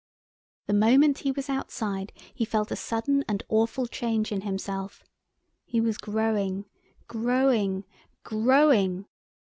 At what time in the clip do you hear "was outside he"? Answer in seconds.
1.31-2.43